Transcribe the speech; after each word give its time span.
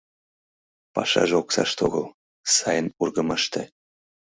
Пашаже 0.93 1.35
оксаште 1.41 1.79
огыл, 1.87 2.05
сайын 2.55 2.87
ургымаште. 3.01 3.61